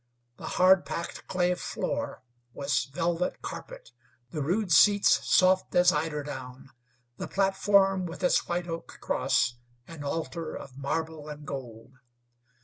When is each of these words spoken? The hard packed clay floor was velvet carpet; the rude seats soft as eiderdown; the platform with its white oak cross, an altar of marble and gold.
The 0.37 0.47
hard 0.57 0.83
packed 0.83 1.27
clay 1.27 1.53
floor 1.53 2.23
was 2.53 2.85
velvet 2.85 3.43
carpet; 3.43 3.91
the 4.31 4.41
rude 4.41 4.71
seats 4.71 5.19
soft 5.31 5.75
as 5.75 5.91
eiderdown; 5.91 6.71
the 7.17 7.27
platform 7.27 8.07
with 8.07 8.23
its 8.23 8.47
white 8.47 8.67
oak 8.67 8.97
cross, 8.99 9.57
an 9.87 10.03
altar 10.03 10.55
of 10.57 10.75
marble 10.75 11.29
and 11.29 11.45
gold. 11.45 11.99